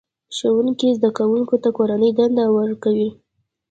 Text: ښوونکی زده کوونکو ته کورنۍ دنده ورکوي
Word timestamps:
ښوونکی 0.35 0.87
زده 0.97 1.09
کوونکو 1.17 1.55
ته 1.63 1.69
کورنۍ 1.77 2.11
دنده 2.17 2.45
ورکوي 2.57 3.09